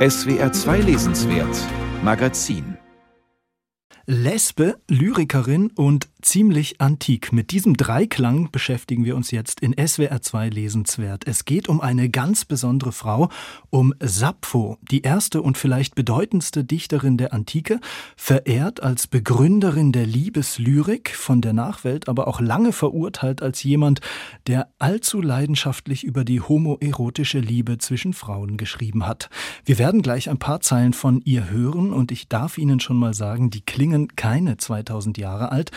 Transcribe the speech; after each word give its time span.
SWR 0.00 0.50
2 0.50 0.78
Lesenswert 0.80 1.54
Magazin. 2.02 2.78
Lesbe, 4.06 4.80
Lyrikerin 4.88 5.72
und 5.76 6.09
ziemlich 6.22 6.80
antik. 6.80 7.32
Mit 7.32 7.50
diesem 7.50 7.74
Dreiklang 7.74 8.50
beschäftigen 8.50 9.04
wir 9.04 9.16
uns 9.16 9.30
jetzt 9.30 9.60
in 9.60 9.74
SWR 9.74 10.22
2 10.22 10.48
lesenswert. 10.48 11.26
Es 11.26 11.44
geht 11.44 11.68
um 11.68 11.80
eine 11.80 12.08
ganz 12.08 12.44
besondere 12.44 12.92
Frau, 12.92 13.28
um 13.70 13.94
Sappho, 14.00 14.78
die 14.90 15.02
erste 15.02 15.42
und 15.42 15.58
vielleicht 15.58 15.94
bedeutendste 15.94 16.64
Dichterin 16.64 17.16
der 17.16 17.32
Antike, 17.32 17.80
verehrt 18.16 18.82
als 18.82 19.06
Begründerin 19.06 19.92
der 19.92 20.06
Liebeslyrik, 20.06 21.14
von 21.14 21.40
der 21.40 21.52
Nachwelt 21.52 22.08
aber 22.08 22.28
auch 22.28 22.40
lange 22.40 22.72
verurteilt 22.72 23.42
als 23.42 23.62
jemand, 23.62 24.00
der 24.46 24.68
allzu 24.78 25.20
leidenschaftlich 25.20 26.04
über 26.04 26.24
die 26.24 26.40
homoerotische 26.40 27.38
Liebe 27.38 27.78
zwischen 27.78 28.12
Frauen 28.12 28.56
geschrieben 28.56 29.06
hat. 29.06 29.30
Wir 29.64 29.78
werden 29.78 30.02
gleich 30.02 30.28
ein 30.28 30.38
paar 30.38 30.60
Zeilen 30.60 30.92
von 30.92 31.20
ihr 31.24 31.50
hören 31.50 31.92
und 31.92 32.12
ich 32.12 32.28
darf 32.28 32.58
Ihnen 32.58 32.80
schon 32.80 32.96
mal 32.96 33.14
sagen, 33.14 33.50
die 33.50 33.62
klingen 33.62 34.08
keine 34.16 34.56
2000 34.56 35.18
Jahre 35.18 35.52
alt. 35.52 35.70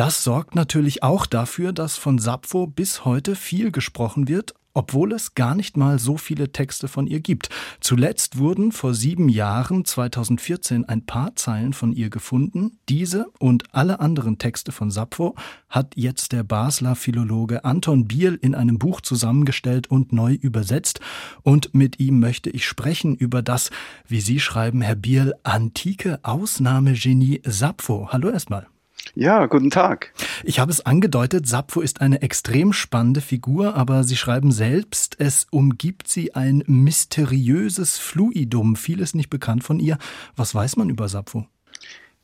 Das 0.00 0.24
sorgt 0.24 0.54
natürlich 0.54 1.02
auch 1.02 1.26
dafür, 1.26 1.74
dass 1.74 1.98
von 1.98 2.18
Sappho 2.18 2.66
bis 2.66 3.04
heute 3.04 3.36
viel 3.36 3.70
gesprochen 3.70 4.28
wird, 4.28 4.54
obwohl 4.72 5.12
es 5.12 5.34
gar 5.34 5.54
nicht 5.54 5.76
mal 5.76 5.98
so 5.98 6.16
viele 6.16 6.52
Texte 6.52 6.88
von 6.88 7.06
ihr 7.06 7.20
gibt. 7.20 7.50
Zuletzt 7.80 8.38
wurden 8.38 8.72
vor 8.72 8.94
sieben 8.94 9.28
Jahren, 9.28 9.84
2014, 9.84 10.86
ein 10.86 11.04
paar 11.04 11.36
Zeilen 11.36 11.74
von 11.74 11.92
ihr 11.92 12.08
gefunden. 12.08 12.78
Diese 12.88 13.26
und 13.40 13.74
alle 13.74 14.00
anderen 14.00 14.38
Texte 14.38 14.72
von 14.72 14.90
Sappho 14.90 15.34
hat 15.68 15.92
jetzt 15.96 16.32
der 16.32 16.44
Basler 16.44 16.96
Philologe 16.96 17.66
Anton 17.66 18.08
Biel 18.08 18.38
in 18.40 18.54
einem 18.54 18.78
Buch 18.78 19.02
zusammengestellt 19.02 19.90
und 19.90 20.14
neu 20.14 20.32
übersetzt. 20.32 21.00
Und 21.42 21.74
mit 21.74 22.00
ihm 22.00 22.20
möchte 22.20 22.48
ich 22.48 22.64
sprechen 22.64 23.16
über 23.16 23.42
das, 23.42 23.68
wie 24.08 24.22
Sie 24.22 24.40
schreiben, 24.40 24.80
Herr 24.80 24.96
Biel, 24.96 25.34
antike 25.42 26.20
Ausnahmegenie 26.22 27.42
Sappho. 27.44 28.08
Hallo 28.10 28.30
erstmal. 28.30 28.66
Ja, 29.14 29.46
guten 29.46 29.70
Tag. 29.70 30.12
Ich 30.44 30.60
habe 30.60 30.70
es 30.70 30.84
angedeutet, 30.86 31.46
Sappho 31.46 31.80
ist 31.80 32.00
eine 32.00 32.22
extrem 32.22 32.72
spannende 32.72 33.20
Figur, 33.20 33.74
aber 33.74 34.04
Sie 34.04 34.16
schreiben 34.16 34.52
selbst, 34.52 35.16
es 35.18 35.46
umgibt 35.50 36.08
sie 36.08 36.34
ein 36.34 36.62
mysteriöses 36.66 37.98
Fluidum. 37.98 38.76
Vieles 38.76 39.14
nicht 39.14 39.30
bekannt 39.30 39.64
von 39.64 39.80
ihr. 39.80 39.98
Was 40.36 40.54
weiß 40.54 40.76
man 40.76 40.90
über 40.90 41.08
Sappho? 41.08 41.46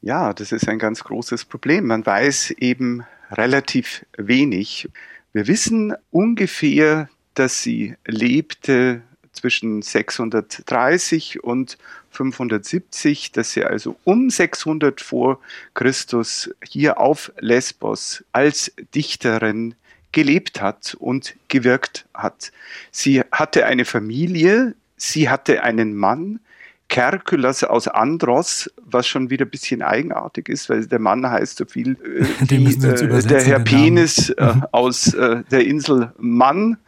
Ja, 0.00 0.32
das 0.32 0.52
ist 0.52 0.68
ein 0.68 0.78
ganz 0.78 1.02
großes 1.02 1.44
Problem. 1.46 1.86
Man 1.86 2.06
weiß 2.06 2.52
eben 2.52 3.04
relativ 3.30 4.06
wenig. 4.16 4.88
Wir 5.32 5.48
wissen 5.48 5.94
ungefähr, 6.10 7.08
dass 7.34 7.62
sie 7.62 7.96
lebte 8.06 9.02
zwischen 9.36 9.82
630 9.82 11.44
und 11.44 11.78
570, 12.10 13.32
dass 13.32 13.52
sie 13.52 13.64
also 13.64 13.96
um 14.04 14.30
600 14.30 15.00
vor 15.00 15.38
Christus 15.74 16.50
hier 16.64 16.98
auf 16.98 17.32
Lesbos 17.38 18.24
als 18.32 18.72
Dichterin 18.94 19.74
gelebt 20.12 20.60
hat 20.60 20.96
und 20.98 21.36
gewirkt 21.48 22.06
hat. 22.14 22.50
Sie 22.90 23.20
hatte 23.30 23.66
eine 23.66 23.84
Familie, 23.84 24.74
sie 24.96 25.28
hatte 25.28 25.62
einen 25.62 25.94
Mann, 25.94 26.40
Kerkulas 26.88 27.64
aus 27.64 27.88
Andros, 27.88 28.70
was 28.84 29.06
schon 29.06 29.28
wieder 29.30 29.44
ein 29.44 29.50
bisschen 29.50 29.82
eigenartig 29.82 30.48
ist, 30.48 30.70
weil 30.70 30.86
der 30.86 31.00
Mann 31.00 31.28
heißt 31.28 31.58
so 31.58 31.64
viel 31.64 31.96
äh, 32.02 32.24
wie 32.50 32.86
äh, 32.86 33.22
der 33.22 33.42
Herr 33.42 33.60
Penis 33.60 34.30
äh, 34.30 34.54
mhm. 34.54 34.64
aus 34.72 35.12
äh, 35.14 35.42
der 35.50 35.66
Insel 35.66 36.12
Mann. 36.18 36.78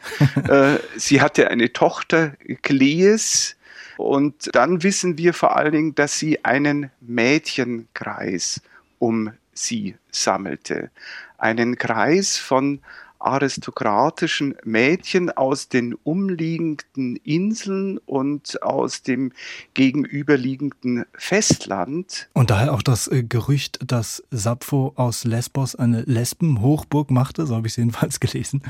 Äh, 0.49 0.79
sie 0.97 1.21
hatte 1.21 1.51
eine 1.51 1.73
Tochter, 1.73 2.33
Klees, 2.63 3.57
und 3.99 4.55
dann 4.55 4.85
wissen 4.85 5.19
wir 5.19 5.35
vor 5.35 5.57
allen 5.57 5.73
Dingen, 5.73 5.95
dass 5.95 6.19
sie 6.19 6.45
einen 6.45 6.91
Mädchenkreis 7.01 8.63
um 9.01 9.33
sie 9.53 9.97
sammelte. 10.13 10.91
Einen 11.37 11.77
Kreis 11.77 12.39
von 12.39 12.79
aristokratischen 13.18 14.55
Mädchen 14.64 15.30
aus 15.30 15.68
den 15.68 15.95
umliegenden 15.95 17.17
Inseln 17.17 17.98
und 17.98 18.62
aus 18.62 19.02
dem 19.02 19.33
gegenüberliegenden 19.74 21.05
Festland. 21.14 22.28
Und 22.33 22.51
daher 22.51 22.73
auch 22.73 22.83
das 22.83 23.08
äh, 23.08 23.23
Gerücht, 23.23 23.78
dass 23.86 24.23
Sappho 24.30 24.92
aus 24.96 25.24
Lesbos 25.24 25.74
eine 25.74 26.02
Lesbenhochburg 26.02 27.11
machte, 27.11 27.46
so 27.46 27.57
habe 27.57 27.67
ich 27.67 27.73
es 27.73 27.77
jedenfalls 27.77 28.20
gelesen. 28.20 28.62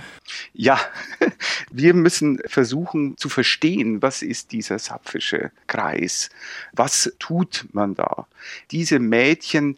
Ja, 0.53 0.79
wir 1.71 1.95
müssen 1.95 2.41
versuchen 2.47 3.17
zu 3.17 3.29
verstehen, 3.29 4.03
was 4.03 4.23
ist 4.23 4.53
dieser 4.53 4.79
sapphische 4.79 5.51
Kreis? 5.67 6.31
Was 6.73 7.13
tut 7.19 7.67
man 7.73 7.95
da? 7.95 8.27
Diese 8.71 8.99
Mädchen 8.99 9.77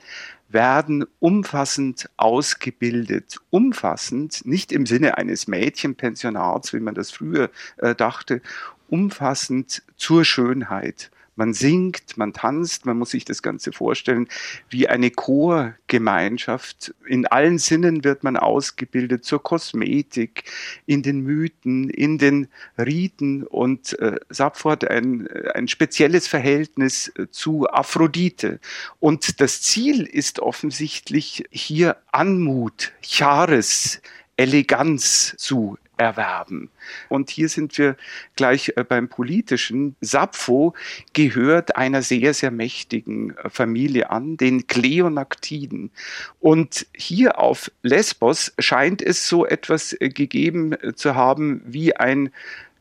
werden 0.52 1.06
umfassend 1.20 2.10
ausgebildet. 2.16 3.38
Umfassend, 3.50 4.44
nicht 4.44 4.72
im 4.72 4.86
Sinne 4.86 5.16
eines 5.18 5.46
Mädchenpensionats, 5.46 6.72
wie 6.72 6.80
man 6.80 6.94
das 6.94 7.10
früher 7.10 7.50
äh, 7.78 7.94
dachte, 7.94 8.42
umfassend 8.88 9.82
zur 9.96 10.24
Schönheit. 10.24 11.10
Man 11.40 11.54
singt, 11.54 12.18
man 12.18 12.34
tanzt, 12.34 12.84
man 12.84 12.98
muss 12.98 13.12
sich 13.12 13.24
das 13.24 13.40
Ganze 13.40 13.72
vorstellen 13.72 14.28
wie 14.68 14.88
eine 14.88 15.10
Chorgemeinschaft. 15.10 16.94
In 17.06 17.26
allen 17.26 17.56
Sinnen 17.56 18.04
wird 18.04 18.24
man 18.24 18.36
ausgebildet 18.36 19.24
zur 19.24 19.42
Kosmetik, 19.42 20.44
in 20.84 21.02
den 21.02 21.22
Mythen, 21.22 21.88
in 21.88 22.18
den 22.18 22.48
Riten 22.76 23.44
und 23.44 23.98
äh, 24.00 24.16
Sappho 24.28 24.70
hat 24.70 24.86
ein, 24.86 25.28
ein 25.54 25.66
spezielles 25.66 26.28
Verhältnis 26.28 27.10
äh, 27.16 27.30
zu 27.30 27.66
Aphrodite. 27.70 28.60
Und 28.98 29.40
das 29.40 29.62
Ziel 29.62 30.02
ist 30.02 30.40
offensichtlich 30.40 31.44
hier 31.50 31.96
Anmut, 32.12 32.92
Charis, 33.00 34.02
Eleganz 34.36 35.34
zu 35.38 35.78
erwerben. 36.00 36.70
Und 37.10 37.28
hier 37.28 37.50
sind 37.50 37.76
wir 37.76 37.96
gleich 38.34 38.72
äh, 38.76 38.84
beim 38.84 39.08
politischen. 39.08 39.96
Sappho 40.00 40.74
gehört 41.12 41.76
einer 41.76 42.00
sehr, 42.00 42.32
sehr 42.32 42.50
mächtigen 42.50 43.36
äh, 43.36 43.50
Familie 43.50 44.10
an, 44.10 44.38
den 44.38 44.66
Kleonaktiden. 44.66 45.90
Und 46.40 46.86
hier 46.96 47.38
auf 47.38 47.70
Lesbos 47.82 48.54
scheint 48.58 49.02
es 49.02 49.28
so 49.28 49.44
etwas 49.44 49.92
äh, 50.00 50.08
gegeben 50.08 50.74
zu 50.94 51.14
haben 51.14 51.60
wie 51.66 51.94
ein 51.94 52.30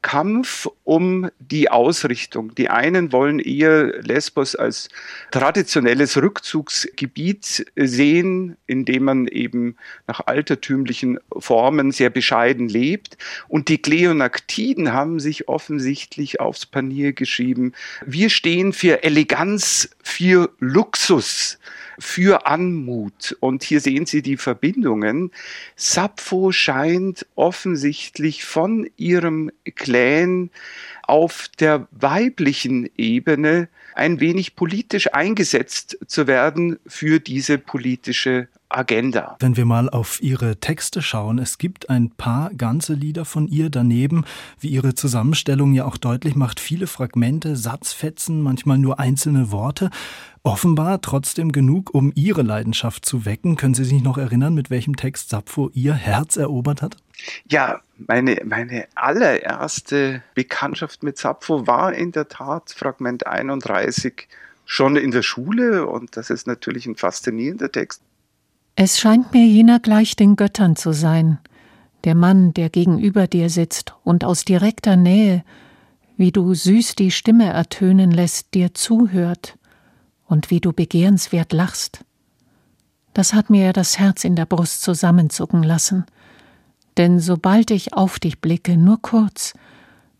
Kampf 0.01 0.67
um 0.83 1.29
die 1.39 1.69
Ausrichtung. 1.69 2.55
Die 2.55 2.69
einen 2.69 3.11
wollen 3.11 3.39
eher 3.39 4.01
Lesbos 4.01 4.55
als 4.55 4.89
traditionelles 5.31 6.17
Rückzugsgebiet 6.17 7.65
sehen, 7.75 8.57
in 8.67 8.85
dem 8.85 9.03
man 9.03 9.27
eben 9.27 9.75
nach 10.07 10.21
altertümlichen 10.25 11.19
Formen 11.37 11.91
sehr 11.91 12.09
bescheiden 12.09 12.69
lebt. 12.69 13.17
Und 13.47 13.67
die 13.67 13.81
Kleonaktiden 13.81 14.93
haben 14.93 15.19
sich 15.19 15.47
offensichtlich 15.47 16.39
aufs 16.39 16.66
Panier 16.66 17.13
geschrieben. 17.13 17.73
Wir 18.05 18.29
stehen 18.29 18.73
für 18.73 19.03
Eleganz, 19.03 19.89
für 20.01 20.51
Luxus 20.59 21.59
für 21.99 22.47
Anmut. 22.47 23.37
Und 23.39 23.63
hier 23.63 23.81
sehen 23.81 24.05
Sie 24.05 24.21
die 24.21 24.37
Verbindungen. 24.37 25.31
Sappho 25.75 26.51
scheint 26.51 27.25
offensichtlich 27.35 28.45
von 28.45 28.89
ihrem 28.97 29.51
Clan 29.75 30.49
auf 31.09 31.50
der 31.59 31.88
weiblichen 31.92 32.88
Ebene 32.96 33.68
ein 33.96 34.20
wenig 34.20 34.56
politisch 34.56 35.12
eingesetzt 35.12 35.97
zu 36.06 36.28
werden 36.28 36.78
für 36.86 37.20
diese 37.20 37.58
politische 37.58 38.47
Agenda. 38.70 39.36
Wenn 39.40 39.58
wir 39.58 39.66
mal 39.66 39.90
auf 39.90 40.22
Ihre 40.22 40.58
Texte 40.58 41.02
schauen, 41.02 41.40
es 41.40 41.58
gibt 41.58 41.90
ein 41.90 42.12
paar 42.12 42.53
ganze 42.53 42.94
Lieder 42.94 43.25
von 43.25 43.47
ihr 43.47 43.72
daneben, 43.72 44.24
wie 44.59 44.68
Ihre 44.68 44.94
Zusammenstellung 44.94 45.74
ja 45.74 45.86
auch 45.86 45.97
deutlich 45.97 46.36
macht, 46.36 46.59
viele 46.59 46.86
Fragmente, 46.86 47.56
Satzfetzen, 47.56 48.44
manchmal 48.44 48.78
nur 48.78 49.00
einzelne 49.00 49.52
Worte. 49.52 49.90
Offenbar 50.44 51.02
trotzdem 51.02 51.52
genug, 51.52 51.94
um 51.94 52.12
Ihre 52.14 52.44
Leidenschaft 52.44 53.05
zu 53.05 53.26
wecken. 53.26 53.55
Können 53.55 53.73
Sie 53.73 53.84
sich 53.84 54.03
noch 54.03 54.20
erinnern, 54.20 54.53
mit 54.53 54.70
welchem 54.70 54.96
Text 54.96 55.29
Sappho 55.29 55.72
Ihr 55.73 55.96
Herz 55.96 56.38
erobert 56.38 56.84
hat? 56.84 56.97
Ja, 57.49 57.81
meine, 57.97 58.41
meine 58.45 58.87
allererste 58.95 60.23
Bekanntschaft 60.35 61.03
mit 61.03 61.17
Sappho 61.17 61.67
war 61.67 61.93
in 61.93 62.11
der 62.11 62.27
Tat 62.27 62.71
Fragment 62.71 63.27
31 63.27 64.27
schon 64.66 64.95
in 64.95 65.11
der 65.11 65.23
Schule 65.23 65.87
und 65.87 66.16
das 66.16 66.29
ist 66.29 66.47
natürlich 66.47 66.85
ein 66.85 66.95
faszinierender 66.95 67.71
Text. 67.71 68.01
Es 68.75 68.99
scheint 68.99 69.33
mir 69.33 69.45
jener 69.45 69.79
gleich 69.79 70.16
den 70.16 70.35
Göttern 70.35 70.75
zu 70.75 70.93
sein, 70.93 71.39
der 72.05 72.16
Mann, 72.16 72.53
der 72.53 72.69
gegenüber 72.69 73.27
dir 73.27 73.49
sitzt 73.49 73.95
und 74.03 74.23
aus 74.23 74.45
direkter 74.45 74.95
Nähe, 74.95 75.43
wie 76.16 76.31
du 76.31 76.53
süß 76.53 76.95
die 76.95 77.11
Stimme 77.11 77.51
ertönen 77.51 78.11
lässt, 78.11 78.53
dir 78.53 78.73
zuhört 78.73 79.57
und 80.27 80.51
wie 80.51 80.61
du 80.61 80.71
begehrenswert 80.71 81.51
lachst. 81.51 82.05
Das 83.13 83.33
hat 83.33 83.49
mir 83.49 83.73
das 83.73 83.99
Herz 83.99 84.23
in 84.23 84.35
der 84.35 84.45
Brust 84.45 84.81
zusammenzucken 84.81 85.63
lassen, 85.63 86.05
denn 86.99 87.22
sobald 87.22 87.72
ich 87.72 87.93
auf 87.93 88.19
dich 88.19 88.41
blicke, 88.41 88.75
nur 88.75 89.01
kurz, 89.01 89.53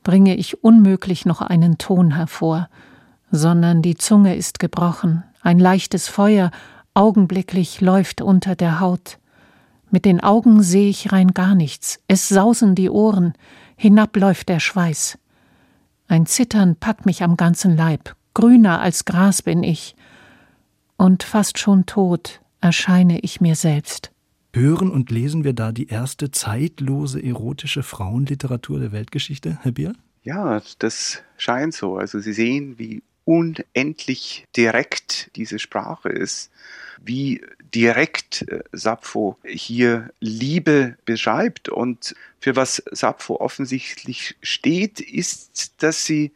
bringe 0.02 0.38
ich 0.38 0.64
unmöglich 0.64 1.26
noch 1.26 1.42
einen 1.42 1.78
Ton 1.78 2.16
hervor, 2.16 2.70
sondern 3.32 3.82
die 3.82 3.96
Zunge 3.96 4.38
ist 4.38 4.60
gebrochen, 4.60 5.26
ein 5.42 5.60
leichtes 5.60 6.08
Feuer 6.08 6.52
augenblicklich 6.94 7.82
läuft 7.82 8.22
unter 8.22 8.56
der 8.56 8.80
Haut. 8.80 9.20
Mit 9.92 10.06
den 10.06 10.22
Augen 10.22 10.64
sehe 10.64 10.90
ich 10.90 11.12
rein 11.12 11.34
gar 11.34 11.54
nichts, 11.54 12.00
es 12.08 12.30
sausen 12.30 12.76
die 12.76 12.90
Ohren, 12.90 13.34
hinabläuft 13.76 14.48
der 14.48 14.62
Schweiß. 14.62 15.18
Ein 16.08 16.28
Zittern 16.28 16.78
packt 16.78 17.06
mich 17.06 17.24
am 17.24 17.36
ganzen 17.36 17.76
Leib, 17.76 18.16
grüner 18.34 18.80
als 18.80 19.04
Gras 19.04 19.42
bin 19.42 19.64
ich, 19.64 19.98
und 20.96 21.24
fast 21.24 21.60
schon 21.60 21.86
tot 21.86 22.40
erscheine 22.62 23.20
ich 23.20 23.42
mir 23.42 23.58
selbst. 23.58 24.12
Hören 24.54 24.90
und 24.90 25.12
lesen 25.12 25.44
wir 25.44 25.54
da 25.54 25.72
die 25.72 25.88
erste 25.88 26.32
zeitlose 26.32 27.24
erotische 27.24 27.84
Frauenliteratur 27.84 28.80
der 28.80 28.92
Weltgeschichte, 28.92 29.60
Herr 29.62 29.72
Bier? 29.72 29.94
Ja, 30.24 30.62
das 30.80 31.22
scheint 31.38 31.74
so. 31.74 31.98
Also 31.98 32.20
Sie 32.20 32.34
sehen, 32.34 32.80
wie 32.80 33.04
unendlich 33.26 34.48
direkt 34.58 35.30
diese 35.36 35.60
Sprache 35.60 36.10
ist, 36.10 36.50
wie 37.00 37.42
direkt 37.76 38.42
äh, 38.50 38.64
Sappho 38.72 39.38
hier 39.46 40.10
Liebe 40.20 40.98
beschreibt. 41.06 41.70
Und 41.70 42.16
für 42.40 42.56
was 42.56 42.82
Sappho 42.92 43.36
offensichtlich 43.36 44.36
steht, 44.42 45.00
ist, 45.00 45.84
dass 45.84 46.06
sie 46.06 46.32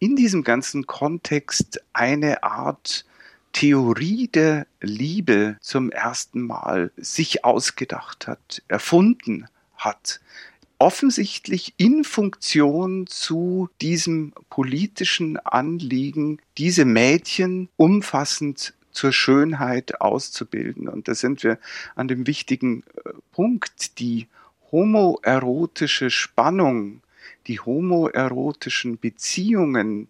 in 0.00 0.16
diesem 0.16 0.42
ganzen 0.42 0.86
Kontext 0.88 1.80
eine 1.92 2.42
Art 2.42 3.04
Theorie 3.52 4.28
der 4.28 4.66
Liebe 4.80 5.56
zum 5.60 5.90
ersten 5.90 6.42
Mal 6.42 6.90
sich 6.96 7.44
ausgedacht 7.44 8.26
hat, 8.26 8.62
erfunden 8.68 9.46
hat 9.76 10.20
offensichtlich 10.82 11.74
in 11.76 12.02
Funktion 12.02 13.06
zu 13.06 13.68
diesem 13.80 14.32
politischen 14.50 15.36
Anliegen, 15.36 16.40
diese 16.58 16.84
Mädchen 16.84 17.68
umfassend 17.76 18.74
zur 18.90 19.12
Schönheit 19.12 20.00
auszubilden. 20.00 20.88
Und 20.88 21.06
da 21.06 21.14
sind 21.14 21.44
wir 21.44 21.60
an 21.94 22.08
dem 22.08 22.26
wichtigen 22.26 22.82
äh, 23.04 23.10
Punkt, 23.30 24.00
die 24.00 24.26
homoerotische 24.72 26.10
Spannung, 26.10 27.00
die 27.46 27.60
homoerotischen 27.60 28.98
Beziehungen 28.98 30.08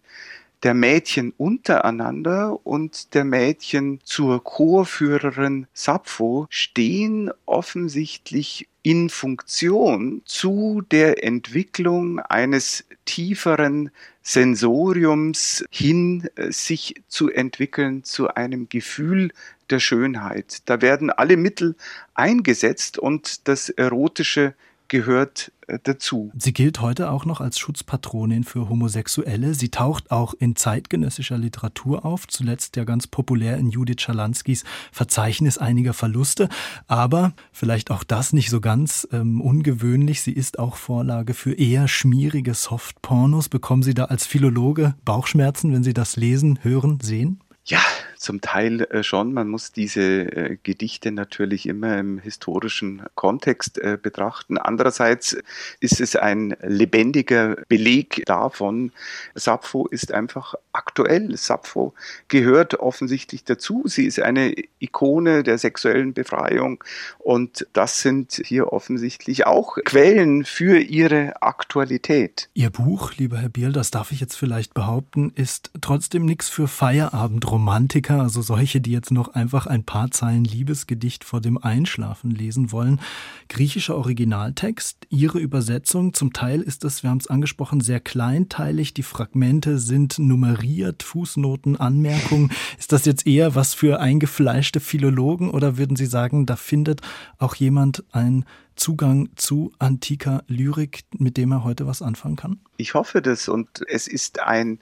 der 0.63 0.75
Mädchen 0.75 1.33
untereinander 1.37 2.59
und 2.65 3.15
der 3.15 3.25
Mädchen 3.25 4.01
zur 4.05 4.43
Chorführerin 4.45 5.67
Sappho 5.73 6.47
stehen 6.51 7.31
offensichtlich 7.47 8.69
in 8.83 9.09
Funktion 9.11 10.23
zu 10.25 10.83
der 10.91 11.25
Entwicklung 11.25 12.21
eines 12.21 12.85
tieferen 13.05 13.91
Sensoriums 14.23 15.65
hin, 15.71 16.29
äh, 16.37 16.51
sich 16.53 16.95
zu 17.09 17.31
entwickeln 17.31 18.05
zu 18.05 18.29
einem 18.35 18.69
Gefühl 18.69 19.33
der 19.71 19.81
Schönheit. 19.81 20.63
Da 20.67 20.81
werden 20.81 21.11
alle 21.11 21.37
Mittel 21.37 21.77
eingesetzt 22.15 22.99
und 22.99 23.49
das 23.49 23.69
Erotische 23.69 24.55
gehört 24.93 25.51
äh, 25.69 25.79
dazu. 25.83 26.31
Sie 26.39 26.53
gilt 26.53 26.81
heute 26.83 27.11
auch 27.11 27.25
noch 27.25 27.41
als 27.41 27.59
Schutzpatronin 27.59 28.45
für 28.45 28.69
Homosexuelle. 28.69 29.55
Sie 29.55 29.71
taucht 29.71 30.11
auch 30.11 30.35
in 30.35 30.55
zeitgenössischer 30.55 31.39
Literatur 31.39 32.05
auf, 32.05 32.29
zuletzt 32.29 32.77
ja 32.77 32.85
ganz 32.85 33.07
populär 33.07 33.57
in 33.57 33.71
Judith 33.71 34.03
Schalanskys 34.03 34.65
Verzeichnis 34.93 35.57
einiger 35.57 35.95
Verluste. 35.95 36.51
Aber 36.89 37.33
vielleicht 37.53 37.91
auch 37.91 38.05
das 38.05 38.35
nicht 38.35 38.51
so 38.51 38.61
ganz 38.61 39.09
ähm, 39.13 39.41
ungewöhnlich. 39.41 40.21
Sie 40.21 40.33
ist 40.33 40.59
auch 40.59 40.77
Vorlage 40.77 41.33
für 41.33 41.55
eher 41.55 41.89
schmierige 41.89 42.53
Softpornos. 42.53 43.49
Bekommen 43.49 43.83
Sie 43.83 43.95
da 43.95 44.05
als 44.05 44.27
Philologe 44.27 44.95
Bauchschmerzen, 45.07 45.73
wenn 45.73 45.83
Sie 45.83 45.95
das 45.95 46.17
lesen, 46.17 46.59
hören, 46.63 46.99
sehen? 47.01 47.41
Ja, 47.65 47.81
zum 48.23 48.41
Teil 48.41 48.83
äh, 48.83 49.03
schon. 49.03 49.33
Man 49.33 49.49
muss 49.49 49.73
diese 49.73 50.01
äh, 50.01 50.59
Gedichte 50.63 51.13
natürlich 51.13 51.67
immer 51.67 51.99
im 51.99 52.19
historischen 52.19 53.03
Kontext 53.15 53.79
äh, 53.79 53.99
betrachten. 54.01 54.59
Andererseits 54.59 55.37
ist 55.81 56.01
es 56.01 56.17
ein 56.17 56.57
lebendiger 56.63 57.57
Beleg 57.69 58.23
davon, 58.27 58.93
Sappho 59.35 59.87
ist 59.87 60.13
einfach 60.13 60.55
aktuell. 60.73 61.37
Sappho 61.37 61.95
gehört 62.29 62.75
offensichtlich 62.75 63.45
dazu. 63.45 63.83
Sie 63.87 64.07
ist 64.07 64.21
eine 64.21 64.55
Ikone 64.79 65.43
der 65.43 65.59
sexuellen 65.59 66.15
Befreiung 66.15 66.83
und 67.19 67.67
das 67.73 68.01
sind 68.01 68.41
hier 68.45 68.73
offensichtlich 68.73 69.47
auch 69.47 69.79
Quellen 69.85 70.45
für 70.45 70.79
ihre 70.79 71.43
Aktualität. 71.43 72.49
Ihr 72.55 72.71
Buch, 72.71 73.13
lieber 73.17 73.39
Herr 73.39 73.49
Biel, 73.49 73.73
das 73.73 73.91
darf 73.91 74.13
ich 74.13 74.21
jetzt 74.21 74.37
vielleicht 74.37 74.75
behaupten, 74.75 75.33
ist 75.35 75.71
trotzdem 75.81 76.25
nichts 76.25 76.49
für 76.49 76.69
Feierabendromantiker 76.69 78.12
Klassiker, 78.13 78.23
also 78.23 78.43
solche, 78.43 78.81
die 78.81 78.93
jetzt 78.93 79.11
noch 79.11 79.29
einfach 79.29 79.67
ein 79.67 79.85
paar 79.85 80.11
Zeilen 80.11 80.45
Liebesgedicht 80.45 81.25
vor 81.25 81.41
dem 81.41 81.59
Einschlafen 81.59 82.31
lesen 82.31 82.73
wollen. 82.73 83.01
Griechischer 83.49 83.97
Originaltext, 83.97 85.07
Ihre 85.09 85.39
Übersetzung. 85.39 86.15
Zum 86.15 86.33
Teil 86.33 86.61
ist 86.61 86.85
es, 86.85 87.03
wir 87.03 87.11
haben 87.11 87.19
es 87.19 87.27
angesprochen, 87.27 87.81
sehr 87.81 88.01
kleinteilig. 88.01 88.95
Die 88.95 89.03
Fragmente 89.03 89.79
sind 89.79 90.19
nummeriert, 90.19 91.03
Fußnoten, 91.03 91.79
Anmerkungen. 91.79 92.53
Ist 92.79 92.93
das 92.93 93.05
jetzt 93.05 93.27
eher 93.27 93.55
was 93.55 93.75
für 93.75 94.01
eingefleischte 94.01 94.81
Philologen 94.81 95.51
oder 95.51 95.79
würden 95.79 95.97
Sie 95.97 96.07
sagen, 96.07 96.47
da 96.47 96.57
findet 96.57 97.01
auch 97.39 97.55
jemand 97.55 98.05
einen 98.13 98.45
Zugang 98.75 99.29
zu 99.37 99.73
antiker 99.79 100.45
Lyrik, 100.49 101.05
mit 101.19 101.37
dem 101.37 101.53
er 101.53 101.65
heute 101.65 101.87
was 101.87 102.03
anfangen 102.03 102.37
kann? 102.37 102.61
Ich 102.79 102.95
hoffe 102.95 103.23
das 103.23 103.49
und 103.49 103.83
es 103.89 104.09
ist 104.09 104.41
ein 104.41 104.81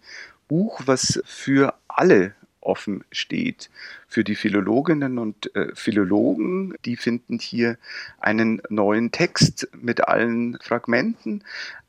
Buch, 0.48 0.82
was 0.86 1.20
für 1.24 1.74
alle 1.88 2.34
offen 2.70 3.04
steht. 3.10 3.68
Für 4.06 4.24
die 4.24 4.36
Philologinnen 4.36 5.18
und 5.18 5.54
äh, 5.56 5.74
Philologen, 5.74 6.74
die 6.84 6.96
finden 6.96 7.38
hier 7.38 7.76
einen 8.20 8.62
neuen 8.68 9.10
Text 9.10 9.68
mit 9.80 10.06
allen 10.06 10.56
Fragmenten, 10.62 11.42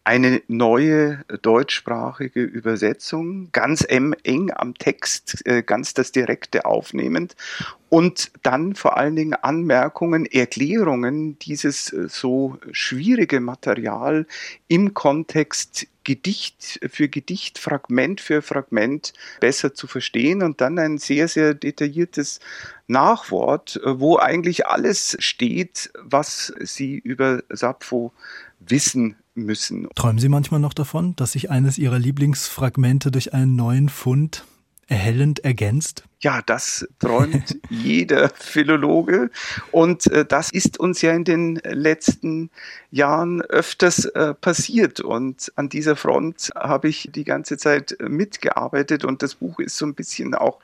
eine 0.04 0.42
neue 0.48 1.24
deutschsprachige 1.44 2.42
Übersetzung, 2.42 3.50
ganz 3.52 3.86
eng 3.88 4.52
am 4.56 4.74
Text, 4.74 5.46
äh, 5.46 5.62
ganz 5.62 5.94
das 5.94 6.12
Direkte 6.12 6.66
aufnehmend. 6.66 7.36
Und 7.90 8.32
dann 8.42 8.74
vor 8.74 8.98
allen 8.98 9.16
Dingen 9.16 9.34
Anmerkungen, 9.36 10.26
Erklärungen, 10.26 11.38
dieses 11.40 11.94
äh, 11.94 12.08
so 12.10 12.58
schwierige 12.72 13.40
Material 13.42 14.26
im 14.68 14.94
Kontext 14.94 15.88
Gedicht 16.04 16.80
für 16.90 17.08
Gedicht, 17.10 17.60
Fragment 17.60 18.22
für 18.22 18.42
Fragment 18.42 19.14
besser 19.40 19.76
zu 19.76 19.86
verstehen. 19.86 20.42
Und 20.42 20.62
dann 20.62 20.80
ein 20.80 20.98
sehr, 20.98 21.28
sehr 21.28 21.54
detailliertes 21.54 22.40
Nachwort, 22.88 23.80
äh, 23.84 24.00
wo 24.00 24.18
eigentlich 24.18 24.66
alles 24.66 25.16
steht, 25.20 25.92
was 26.00 26.52
Sie 26.60 26.98
über 26.98 27.44
Sappho 27.50 28.14
wissen 28.60 29.16
müssen. 29.34 29.88
Träumen 29.96 30.20
Sie 30.20 30.30
manchmal 30.30 30.60
noch 30.60 30.74
davon, 30.74 31.16
dass 31.16 31.34
sich 31.34 31.50
eines 31.50 31.78
Ihrer 31.78 32.00
Lieblingsfragmente 32.00 33.12
durch 33.12 33.34
einen 33.34 33.56
neuen 33.56 33.90
Fund 33.90 34.46
erhellend 34.88 35.40
ergänzt? 35.40 36.04
Ja, 36.24 36.44
das 36.44 36.88
träumt 37.00 37.58
jeder 37.72 38.30
Philologe. 38.30 39.32
Und 39.72 40.06
äh, 40.12 40.24
das 40.24 40.52
ist 40.52 40.80
uns 40.80 41.02
ja 41.02 41.14
in 41.14 41.24
den 41.24 41.56
letzten 41.64 42.52
Jahren 42.92 43.42
öfters 43.42 44.06
äh, 44.06 44.36
passiert. 44.36 45.00
Und 45.00 45.52
an 45.56 45.70
dieser 45.70 45.96
Front 45.96 46.52
habe 46.56 46.90
ich 46.90 47.10
die 47.12 47.24
ganze 47.24 47.58
Zeit 47.58 47.98
mitgearbeitet. 48.00 49.04
Und 49.04 49.24
das 49.24 49.34
Buch 49.34 49.60
ist 49.60 49.78
so 49.78 49.88
ein 49.88 49.96
bisschen 49.96 50.36
auch 50.36 50.60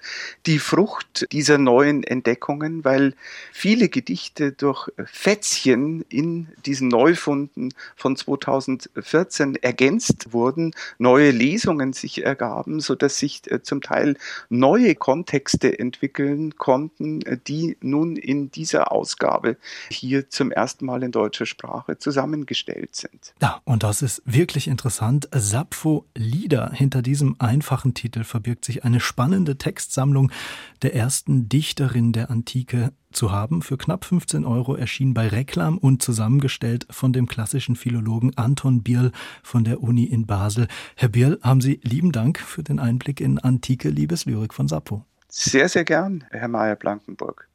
die 0.45 0.59
Frucht 0.59 1.25
dieser 1.31 1.57
neuen 1.57 2.03
Entdeckungen, 2.03 2.85
weil 2.85 3.15
viele 3.51 3.89
Gedichte 3.89 4.51
durch 4.51 4.89
Fätzchen 5.05 6.05
in 6.09 6.49
diesen 6.67 6.87
Neufunden 6.87 7.73
von 7.95 8.15
2014 8.15 9.55
ergänzt 9.55 10.33
wurden, 10.33 10.75
neue 10.99 11.31
Lesungen 11.31 11.93
sich 11.93 12.23
ergaben, 12.23 12.79
so 12.79 12.93
dass 12.93 13.17
sich 13.17 13.49
äh, 13.51 13.63
zum 13.63 13.81
Teil 13.81 14.17
neue 14.49 14.93
Kontexte 14.93 15.46
Texte 15.47 15.79
entwickeln 15.79 16.57
konnten, 16.57 17.21
äh, 17.21 17.37
die 17.47 17.77
nun 17.79 18.17
in 18.17 18.51
dieser 18.51 18.91
Ausgabe 18.91 19.55
hier 19.89 20.29
zum 20.29 20.51
ersten 20.51 20.85
Mal 20.85 21.03
in 21.03 21.13
deutscher 21.13 21.45
Sprache 21.45 21.97
zusammengestellt 21.97 22.97
sind. 22.97 23.33
Ja, 23.41 23.61
und 23.63 23.83
das 23.83 24.01
ist 24.01 24.21
wirklich 24.25 24.67
interessant. 24.67 25.29
Sappho 25.33 26.05
Lieder. 26.15 26.71
Hinter 26.73 27.01
diesem 27.01 27.37
einfachen 27.39 27.93
Titel 27.93 28.25
verbirgt 28.25 28.65
sich 28.65 28.83
eine 28.83 28.99
spannende 28.99 29.57
Textsammlung 29.57 30.33
der 30.81 30.93
ersten 30.93 31.47
Dichterin 31.47 32.11
der 32.11 32.29
Antike 32.29 32.91
zu 33.13 33.31
haben. 33.31 33.61
Für 33.61 33.77
knapp 33.77 34.03
15 34.03 34.43
Euro 34.43 34.75
erschien 34.75 35.13
bei 35.13 35.29
Reklam 35.29 35.77
und 35.77 36.03
zusammengestellt 36.03 36.87
von 36.89 37.13
dem 37.13 37.25
klassischen 37.25 37.77
Philologen 37.77 38.37
Anton 38.37 38.83
Bierl 38.83 39.13
von 39.43 39.63
der 39.63 39.81
Uni 39.81 40.03
in 40.03 40.25
Basel. 40.25 40.67
Herr 40.97 41.07
Bierl, 41.07 41.39
haben 41.41 41.61
Sie 41.61 41.79
lieben 41.83 42.11
Dank 42.11 42.37
für 42.37 42.63
den 42.63 42.79
Einblick 42.79 43.21
in 43.21 43.39
antike 43.39 43.89
Liebeslyrik 43.89 44.53
von 44.53 44.67
Sappho. 44.67 45.05
Sehr, 45.29 45.69
sehr 45.69 45.85
gern, 45.85 46.25
Herr 46.31 46.49
Mayer 46.49 46.75
Blankenburg. 46.75 47.46